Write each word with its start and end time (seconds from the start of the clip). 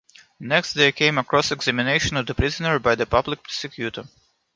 Next 0.39 0.73
there 0.73 0.91
came 0.91 1.19
a 1.19 1.23
cross-examination 1.23 2.17
of 2.17 2.25
the 2.25 2.33
prisoner 2.33 2.79
by 2.79 2.95
the 2.95 3.05
public 3.05 3.43
prosecutor. 3.43 4.05